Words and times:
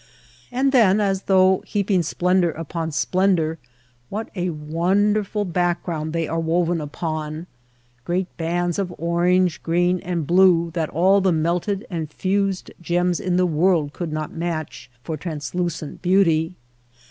And 0.51 0.71
then, 0.71 0.99
as 0.99 1.21
though 1.29 1.61
heaping 1.67 2.01
splendor 2.01 2.49
upon 2.49 2.91
splendor, 2.91 3.59
what 4.09 4.31
a 4.35 4.49
wonderful 4.49 5.45
background 5.45 6.11
they 6.11 6.27
are 6.27 6.39
woven 6.39 6.81
upon! 6.81 7.45
Great 8.03 8.25
bands 8.35 8.79
of 8.79 8.91
orange, 8.97 9.61
green, 9.61 9.99
and 9.99 10.25
blue 10.25 10.71
that 10.73 10.89
all 10.89 11.21
the 11.21 11.31
melted 11.31 11.85
and 11.87 12.11
fused 12.11 12.71
gems 12.81 13.19
in 13.19 13.37
the 13.37 13.45
world 13.45 13.93
could 13.93 14.11
not 14.11 14.33
match 14.33 14.89
for 15.03 15.17
translucent 15.17 16.01
beauty. 16.01 16.55